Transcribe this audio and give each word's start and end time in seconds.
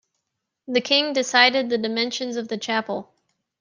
The 0.67 0.81
King 0.81 1.13
decided 1.13 1.69
the 1.69 1.77
dimensions 1.77 2.35
of 2.35 2.47
the 2.47 2.57
Chapel. 2.57 3.13